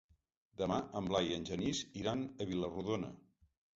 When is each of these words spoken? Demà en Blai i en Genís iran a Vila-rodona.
Demà 0.61 0.77
en 1.01 1.09
Blai 1.11 1.29
i 1.33 1.37
en 1.39 1.45
Genís 1.49 1.81
iran 2.05 2.25
a 2.25 2.49
Vila-rodona. 2.53 3.13